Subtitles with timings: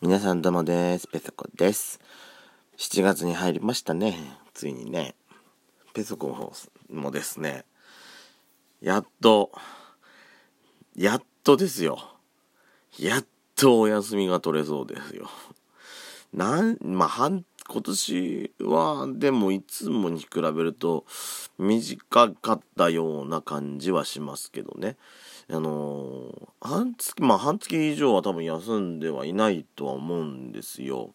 [0.00, 1.08] 皆さんどうもです。
[1.08, 1.98] ペソコです。
[2.76, 4.16] 7月に入りましたね。
[4.54, 5.16] ついにね。
[5.92, 6.52] ペソコ
[6.88, 7.64] もですね、
[8.80, 9.50] やっと、
[10.94, 11.98] やっとですよ。
[12.96, 13.26] やっ
[13.56, 15.28] とお休みが取れそうですよ。
[16.32, 21.04] なん、まあ、半、今年は、でもいつもに比べると
[21.58, 24.96] 短かったような感じはしますけどね。
[25.50, 31.14] あのー、半月、まあ半月以上は多分休んではいないとは思うんですよ。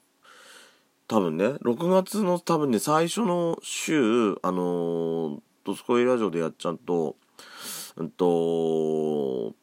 [1.08, 7.16] 多分ね、6月の多分ね、最初の週、あのー、ドスコイラジオでやっちゃうと、
[7.98, 9.54] うんと、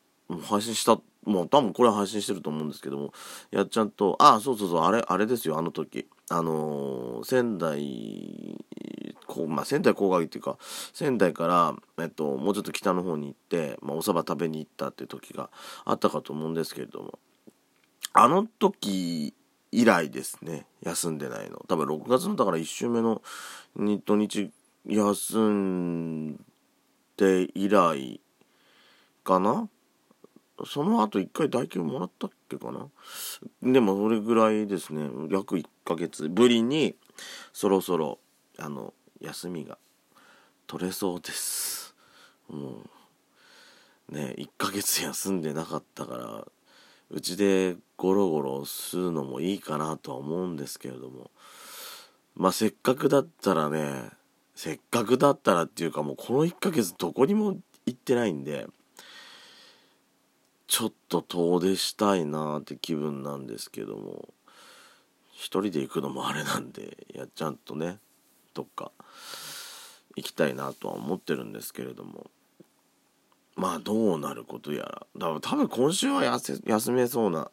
[0.42, 3.12] 配信した、もう多分これは配信してると思うんですけども、
[3.50, 6.06] やっちゃうと、あ、そうそうそう、あれ、あれですよ、あの時。
[6.30, 8.56] あのー、仙台
[9.26, 10.58] こう、まあ、仙台郊外っていうか
[10.92, 15.50] 仙台から、えっと、もうちょっと北の方に行って、まあ、お蕎麦食べに行ったっていう時が
[15.84, 17.18] あったかと思うんですけれども
[18.12, 19.34] あの時
[19.72, 21.64] 以来ですね休んでないの。
[21.68, 23.22] 多分6月のだから1週目の
[24.04, 24.50] 土日
[24.86, 26.36] 休ん
[27.16, 28.20] で以来
[29.22, 29.68] かな？
[30.66, 32.88] その後一回代金もらったっけかな？
[33.62, 35.08] でもそれぐらいですね。
[35.30, 36.94] 約1ヶ月ぶりに
[37.52, 38.18] そろそろ
[38.58, 39.78] あの休みが
[40.66, 41.94] 取れそうです。
[42.48, 42.82] も
[44.10, 46.46] うね1ヶ月休んでなかったから
[47.10, 51.30] うちでゴロゴロするのもいいかなとは思うんですけれども。
[52.36, 54.10] まあせっかくだったらね
[54.54, 58.66] せっかくだったらっていうかもうこの1ヶ月どこにも行ってないんで。
[60.70, 64.28] ちょっと遠出したいなって気分なんですけども
[65.32, 67.98] 一人で行くのもあれなんでやちゃんとね
[68.54, 68.92] どっか
[70.14, 72.30] 行きたいなとは思ってるんですけれども。
[73.56, 75.06] まあどうなることやら。
[75.16, 77.50] だら多分今週は休めそうな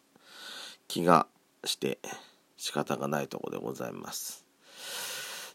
[0.87, 1.27] 気が
[1.65, 1.99] して
[2.55, 4.45] 仕方がないとこでございます。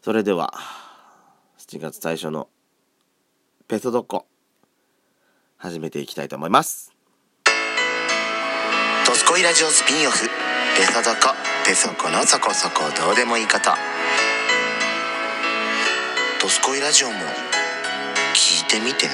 [0.01, 0.53] それでは
[1.57, 2.49] 7月最初の
[3.67, 4.27] ペソドッコ
[5.57, 6.92] 始めていきたいと思います
[9.33, 10.29] 「ドスコイラジオスピンオフ。
[10.77, 11.33] ペソドコ
[11.65, 13.71] ペソコのそこそこどうでもいいこと」
[16.39, 17.13] ドスコイラジオも
[18.35, 19.13] 聞いてみてね。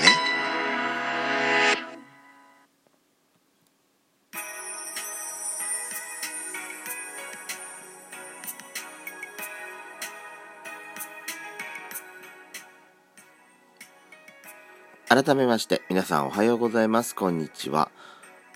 [15.08, 17.16] 改めまして皆さんおはようございます。
[17.16, 17.90] こんにちは。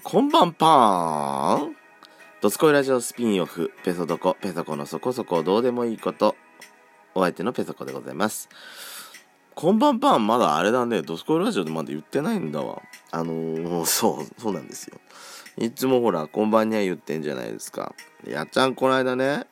[0.06, 1.76] こんばんぱーん
[2.42, 6.36] ドスコイラジオスピンオフペソドコペソコのそこそこどうでもいいこと
[7.16, 8.50] お相手のペソコでございます。
[9.56, 12.82] こんばんぱーんまだあれだね、ドスコイラジオでまだ言ってないんだわ。
[13.12, 15.00] あのー、そう、そうなんですよ。
[15.58, 17.96] いつもほら、こんばんには言ってんじゃないですか。
[18.28, 19.48] やっちゃん、この間ね、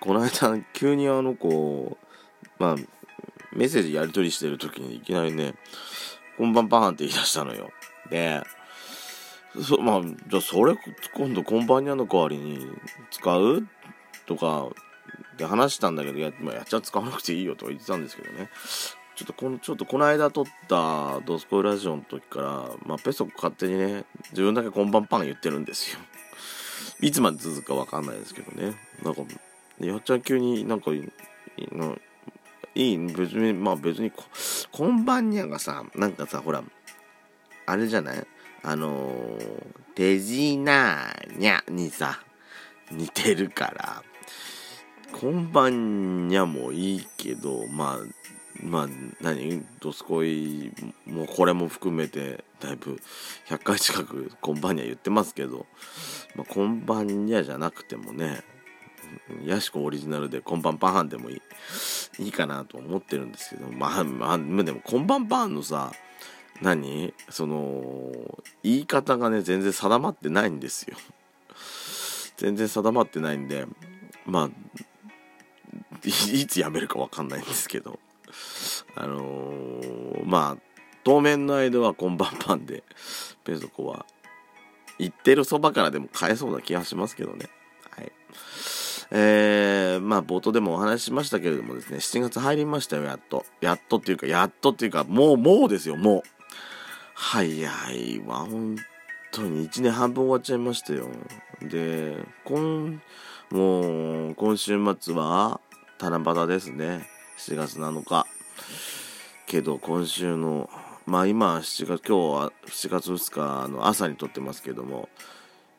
[0.00, 1.98] この間、急にあの子、
[2.58, 2.76] まあ、
[3.52, 5.54] メッセージやり取りしてる時にいきなりね、
[6.38, 7.70] こんばんぱーんって言い出したのよ。
[8.08, 8.42] で、
[9.62, 10.76] そまあ、じゃあそれ、
[11.14, 12.66] 今度こんばんにゃの代わりに
[13.10, 13.66] 使う？
[14.26, 14.68] とか、
[15.38, 18.50] で話したんだけど、や,、まあ、やっちゃ使わなくていいよとは言ってたんですけどね。
[19.14, 25.98] ちょっとこの、ちょっとこの間撮ったドスコイラジオの時から、まあ、ペソコ勝手にね、自分だけこんばんパン言ってるんですよ。
[27.00, 28.76] いつまで続くかわかんないですけどね。
[29.02, 29.22] なんか、
[29.80, 30.98] やっちゃん急になんか、い
[32.74, 34.22] い、別に、まあ別にこ、
[34.70, 36.62] こんばんにゃがさ、なんかさ、ほら、
[37.66, 38.26] あれじゃない？
[38.66, 42.18] あのー、デジナーニャにさ、
[42.90, 44.02] 似てるから、
[45.12, 47.98] こんばんにゃもいいけど、まあ、
[48.64, 48.88] まあ、
[49.20, 49.64] 何？
[49.78, 50.72] ドスコイ
[51.06, 53.00] もこれも含めてだいぶ
[53.48, 55.66] 100回近くこんばんにゃ言ってますけど、
[56.34, 58.42] まあ、こんばんにゃじゃなくてもね
[59.44, 61.42] ヤシコオリジナルでこんばんパンでもいい
[62.24, 65.92] いいかなと思ってるんですけどまあまあでもこんばんパンのさ
[66.60, 67.14] 何？
[67.30, 68.12] その
[68.62, 70.96] 言い方がね全然定まってないんですよ。
[72.36, 73.66] 全然定まってないんで
[74.24, 74.50] まあ
[76.04, 77.98] いつ辞めるか分かんないんですけど。
[78.94, 80.62] あのー、まあ
[81.04, 82.82] 当面の間は今晩パンで
[83.44, 84.06] ペソコは
[84.98, 87.48] 行ってるそばからでも買えそうな気がしますけどね。
[87.90, 88.12] はい。
[89.12, 93.44] えー、まあ冒頭でもお話ししましたけれどもですね7月入りましたよやっと。
[93.60, 96.35] やっとっていうかやっとっていうかもうもうですよもう。
[97.18, 97.42] 早
[97.92, 98.76] いわ本
[99.32, 99.68] 当に。
[99.68, 101.08] 1年半分終わっちゃいましたよ。
[101.62, 102.14] で
[102.44, 103.00] 今
[103.50, 105.60] もう今週末は
[105.98, 107.08] 七夕ですね。
[107.38, 108.26] 7月7日。
[109.46, 110.68] けど今週の
[111.06, 115.08] まあ今7月今日は7月2日の朝に撮ってますけども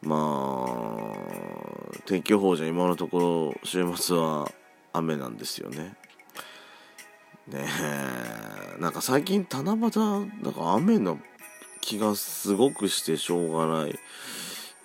[0.01, 4.51] まあ天気予報じゃ今のところ週末は
[4.92, 5.95] 雨なんですよね。
[7.48, 7.66] ね
[8.78, 9.90] えなんか最近七夕なん
[10.54, 11.20] か雨の
[11.82, 13.98] 気がすごくしてしょうがない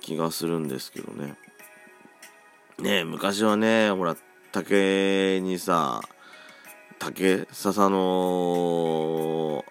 [0.00, 1.34] 気がするんですけどね。
[2.78, 4.16] ねえ昔はねほら
[4.52, 6.00] 竹にさ
[6.98, 9.64] 竹笹の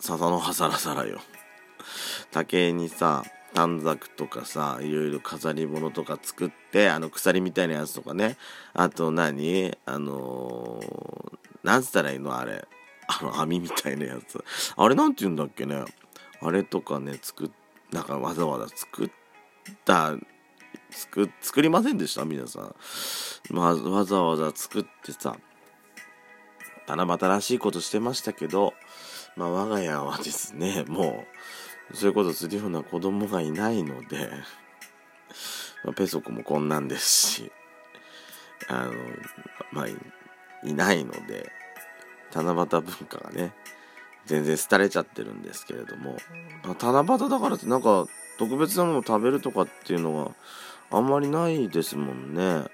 [0.00, 1.20] 笹の葉サラサラよ。
[2.32, 3.22] 竹にさ
[3.54, 8.36] 短冊とかさいろいろ飾り物とか作ってあの鎖みたいなやつとかね
[8.74, 9.76] あと何？
[9.86, 10.82] あの、
[11.66, 12.38] なんつったらいいの？
[12.38, 12.66] あれ。
[13.08, 14.42] あの網みたいなやつ。
[14.76, 15.84] あれなんて言うんだっけね。
[16.40, 17.50] あれとかね作っ
[17.92, 19.10] なんかわざわざ作っ
[19.84, 20.16] た
[20.90, 22.24] 作作りませんでした？
[22.24, 22.74] 皆さん、
[23.50, 25.36] まあ、わざわざ作ってさ。
[26.88, 28.72] 七夕らしいことしてましたけど
[29.36, 31.26] まあ我が家はですねも
[31.90, 34.30] うそういうことするような子供がいないので、
[35.82, 37.52] まあ、ペソコもこんなんですし、
[38.68, 38.92] あの、
[39.72, 39.86] まあ、
[40.64, 41.50] いないので、
[42.34, 43.52] 七夕文化がね、
[44.26, 46.16] 全然廃れちゃってるんですけれども、
[46.64, 48.06] まあ、七夕だからってなんか
[48.38, 50.32] 特別なものを食べるとかっていうのは
[50.90, 52.64] あんまりないですもんね。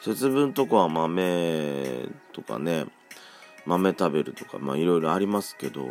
[0.00, 2.86] 節分とかは豆とかね、
[3.66, 5.88] 豆食べるとか、まあいろいろありますけど、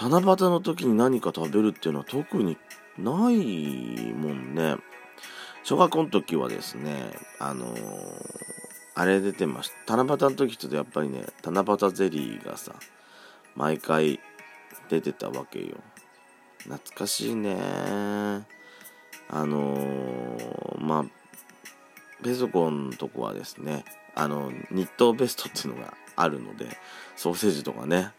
[0.00, 2.56] 七夕の時に何か食べるっていうのは特に
[2.98, 4.76] ないもんね。
[5.64, 7.10] 小学校の時はですね、
[7.40, 7.76] あのー、
[8.98, 9.96] あれ出てました。
[9.96, 12.74] 七夕の時ってやっぱりね、七夕ゼリーがさ、
[13.54, 14.18] 毎回
[14.88, 15.76] 出てたわけよ。
[16.64, 17.56] 懐かしいね
[19.28, 23.84] あのー、まあ、ペソコンのとこはですね、
[24.14, 26.66] あの、日東ベストっていうのがあるので、
[27.16, 28.12] ソーセージとかね、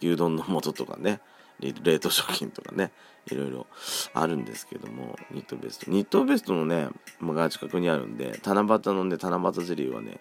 [0.00, 1.20] 牛丼の素とかね
[1.62, 2.92] 冷凍食品とかね
[3.30, 3.66] いろいろ
[4.14, 5.90] あるんですけどもニットベスト。
[5.90, 6.88] ニットベストのね
[7.22, 10.20] が近くにあるんで七夕のね七夕ゼリーはね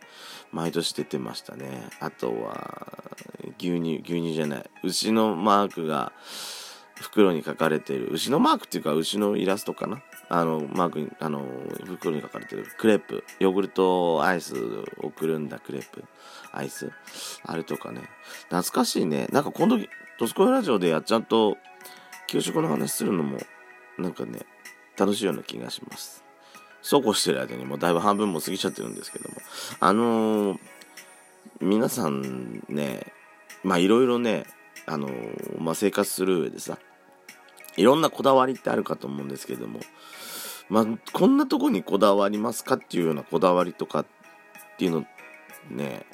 [0.52, 1.90] 毎年出てましたね。
[2.00, 2.94] あとは
[3.58, 4.70] 牛乳牛乳じゃない。
[4.84, 6.14] 牛のマークが
[6.96, 8.10] 袋に書かれてる。
[8.12, 10.04] 牛のマークっていうか牛のイラストかな。
[10.30, 11.46] あのマークにあの
[11.86, 12.66] 袋に書かれてる。
[12.78, 13.24] クレープ。
[13.40, 14.56] ヨーグルトアイス
[15.02, 16.04] をくるんだクレープ。
[16.52, 16.92] アイス。
[17.44, 18.02] あれとかね。
[18.50, 19.28] 懐かしいね。
[19.32, 19.78] なんか今度
[20.22, 21.58] ドスコイラジオでやっちゃんと
[22.28, 23.40] 給食の話するのも
[23.98, 24.42] なんかね
[24.96, 26.24] 楽しいような気がします
[26.84, 29.38] そうこうしてる間にもうだいぶ半分も過ぎちゃってるんですけども
[29.80, 30.60] あのー、
[31.60, 33.08] 皆さんね
[33.64, 34.46] まあいろいろね
[34.86, 36.78] あのー、まあ、生活する上でさ
[37.78, 39.80] いろんなこだわりってあるかと思うんですけども
[40.70, 44.06] まあこんなとこにこだわりますかっていうようなこだわりとかっ
[44.78, 45.04] ていうの
[45.72, 46.06] ね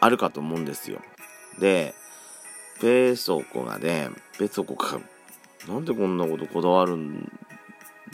[0.00, 0.98] あるかと思うんですよ。
[1.60, 1.94] で、
[2.80, 5.00] ペソコがね、ペソコが、
[5.68, 7.30] なんでこんなことこだわるん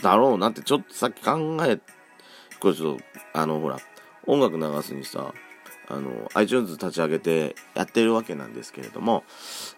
[0.03, 1.79] だろうなってちょっとさっき考え、
[2.61, 3.03] これちょっと、
[3.33, 3.79] あの、ほら、
[4.27, 5.33] 音楽流すにさ、
[5.89, 9.25] あの、iTunes 立ち上げてやってるわけなんですけれども、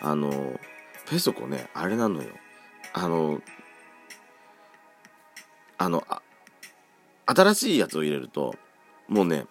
[0.00, 0.58] あの、
[1.08, 2.30] ペソコね、あれなのよ。
[2.92, 3.40] あの、
[5.78, 6.22] あの、あ
[7.26, 8.54] 新しいやつを入れると、
[9.08, 9.46] もうね、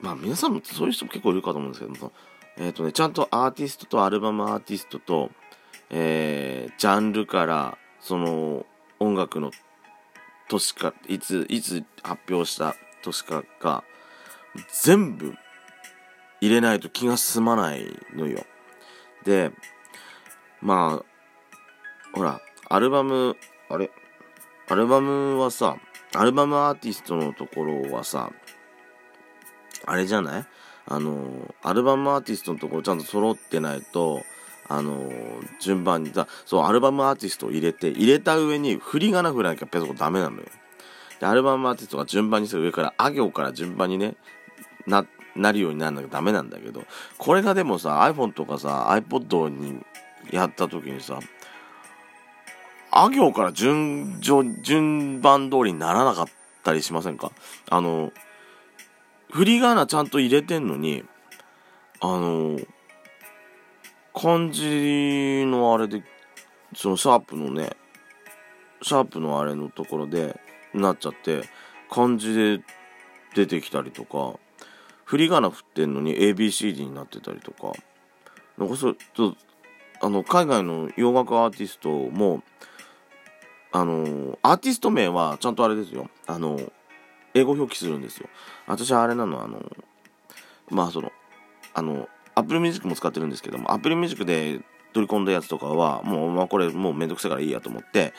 [0.00, 2.12] まあ皆さんもそういう人も結構いるかと思うんですけども、
[2.58, 5.30] えっ、ー、とね、ちゃんとアーティストとアルバムアーティストと、
[5.90, 8.66] えー、ジャンルから、その
[8.98, 9.50] 音楽の
[10.48, 13.84] 年か、いつ、いつ発表した年かが、
[14.82, 15.34] 全部
[16.40, 17.84] 入れないと気が済まない
[18.14, 18.44] のよ。
[19.24, 19.52] で、
[20.60, 21.04] まあ、
[22.14, 23.36] ほら、アルバム、
[23.68, 23.90] あれ？
[24.68, 25.76] アルバムはさ、
[26.14, 28.30] アルバムアーティストのところはさ、
[29.84, 30.46] あれじゃない？
[30.88, 34.22] あの、アルバムアーティストのところちゃんと揃ってないと、
[34.68, 35.10] あの、
[35.60, 40.42] 順番にさ、そう、アルバムアーティストを入れて、入れた上に振り仮名振らなきゃペソコダメなのよ。
[41.20, 44.14] で、アルバムアーティストが順番にする上から、あ行から順番にね、
[44.86, 46.84] な、なるようになるんだけどダメなんだけど、
[47.18, 49.84] これがでもさ、iPhone とかさ、iPod に
[50.30, 51.20] やった時にさ、
[52.90, 56.26] あ行から順、順番通りにならなかっ
[56.62, 57.32] たりしませんか？
[57.68, 58.12] あの、
[59.30, 61.04] 振り仮名ちゃんと入れてんのに、
[62.00, 62.58] あの、
[64.14, 66.02] 漢字のあれで、
[66.74, 67.70] そのシャープのね、
[68.82, 70.40] シャープのあれのところで
[70.74, 71.42] なっちゃって、
[71.90, 72.62] 漢字で
[73.34, 74.38] 出てきたりとか、
[75.04, 77.72] 振り仮名振ってんのに ABCD になってたりとか、
[78.58, 79.36] なんかそう、ちょ、
[80.00, 82.42] あの、海外の洋楽アーティストも、
[83.72, 86.08] あの、アーティスト名はちゃんとあれですよ。
[86.26, 86.58] あの、
[87.36, 88.28] 英語表記するんですよ。
[88.66, 89.60] 私はあれなの、あの、
[90.70, 91.12] まあその、
[91.74, 94.60] あの、Apple Music も使ってるんですけども、Apple Music で
[94.94, 98.14] 取り込んだやつとかは、もう、まあこれもうめんどくさいからいいやと思って、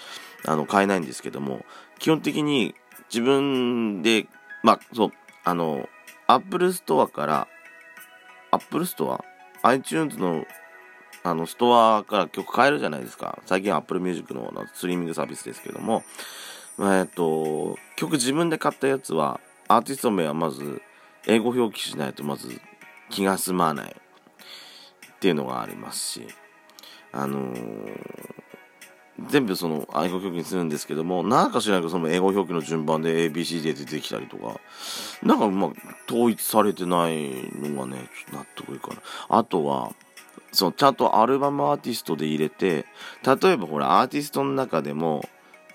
[0.45, 1.65] あの、買えないんですけども、
[1.97, 2.75] 基本的に
[3.09, 4.27] 自分で、
[4.63, 5.11] まあ、そう、
[5.43, 5.89] あの、
[6.27, 7.47] Apple Store から、
[8.51, 9.19] Apple Store?
[9.63, 10.45] iTunes の
[11.23, 13.39] あの、ストアから曲買えるじゃないですか。
[13.45, 16.03] 最近 Apple Music のストリーミングサービスですけども、
[16.79, 20.81] えっと、曲自分で買ったやつは、アーティスト名はまず、
[21.25, 22.61] 英語表記しないとまず
[23.09, 26.27] 気が済まないっていうのがありますし、
[27.11, 28.27] あのー、
[29.29, 34.59] 全部その英語表記にするんですけども、なんか知らないけどその英語表記の順番で ABC で出てきたりとか、
[35.23, 35.71] なんかまあ
[36.07, 38.97] 統一されてないのがね、ちょっと納得いかない。
[39.29, 39.91] あとは、
[40.51, 42.85] そのちゃんとアルバムアーティストで入れて、
[43.25, 45.27] 例えばほら、アーティストの中でも、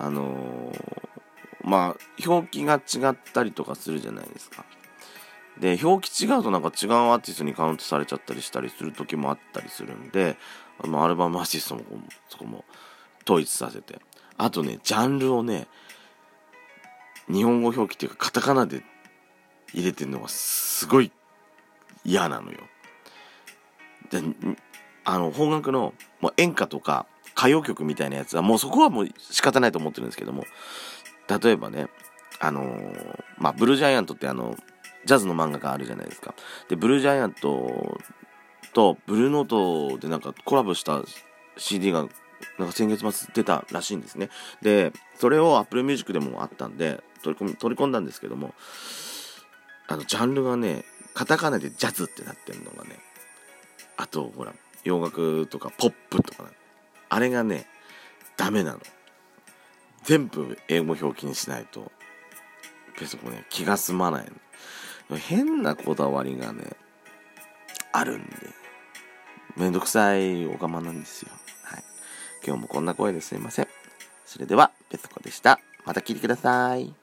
[0.02, 0.80] あのー、
[1.62, 4.64] まあ、表記が違ったりとかするじゃないですか。
[5.60, 10.36] で、表記違うとなんか違うアーティストにカウントされちゃったりしたりする時もあったりするんで、
[10.82, 11.82] あの、アルバムアーティストも
[12.28, 12.64] そこも
[13.24, 14.00] 統一させて。
[14.38, 15.68] あとね、ジャンルをね、
[17.30, 18.82] 日本語表記っていうかカタカナで
[19.72, 21.12] 入れてるのがすごい
[22.04, 22.58] 嫌なのよ。
[24.10, 24.20] で、
[25.04, 27.06] あの、邦楽のもう演歌とか
[27.42, 30.44] 歌謡曲みたいなやつはもうそこはもう仕方ないと思ってるんですけども、
[31.42, 31.88] 例えばね、
[32.38, 34.56] あのー、まあ、ブルージャイアントってあの、
[35.04, 36.34] ジャズの漫画があるじゃないですか。
[36.68, 37.98] で、ブルージャイアント
[38.72, 41.02] とブルーノートでなんかコラボした
[41.56, 42.06] CD が
[42.58, 44.30] なんか先月末出たらしいんですね。
[44.60, 48.54] で、それを Apple Music でもあったんで、取り込み、取り込んだんですけども、
[49.88, 50.84] あの、ジャンルがね、
[51.14, 52.98] カタカナでジャズってなってるのがね、
[53.96, 54.52] あと、ほら、
[54.84, 56.48] 洋楽とかポップとか、ね、
[57.12, 57.66] あれがね、
[58.38, 58.80] ダメなの。
[60.02, 61.92] 全部英語表記にしないと、
[62.98, 64.26] ペソコね、気が済まない
[65.10, 65.18] の。
[65.18, 66.74] 変なこだわりがね、
[67.92, 68.30] あるんで、
[69.58, 71.32] めんどくさいおかまなんですよ。
[71.64, 71.84] はい。
[72.46, 73.68] 今日もこんな声ですいません。
[74.24, 75.60] それでは、ペソコでした。
[75.84, 77.01] また聞いてください。